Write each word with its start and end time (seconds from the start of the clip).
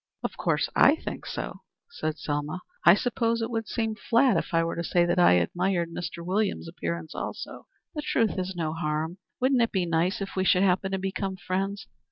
"Of 0.23 0.35
course 0.35 0.67
I 0.75 0.95
think 0.95 1.27
so," 1.27 1.61
said 1.91 2.17
Selma. 2.17 2.61
"I 2.83 2.95
suppose 2.95 3.39
it 3.43 3.51
would 3.51 3.67
seem 3.67 3.93
flat 3.93 4.35
if 4.35 4.51
I 4.51 4.63
were 4.63 4.75
to 4.75 4.83
say 4.83 5.05
that 5.05 5.19
I 5.19 5.33
admired 5.33 5.91
Mr. 5.91 6.25
Williams's 6.25 6.69
appearance 6.69 7.13
also." 7.13 7.67
"The 7.93 8.01
truth 8.01 8.39
is 8.39 8.55
no 8.55 8.73
harm. 8.73 9.19
Wouldn't 9.39 9.61
it 9.61 9.71
be 9.71 9.85
nice 9.85 10.19
if 10.19 10.35
we 10.35 10.43
should 10.43 10.63
happen 10.63 10.91
to 10.93 10.97
become 10.97 11.35
friends? 11.35 11.85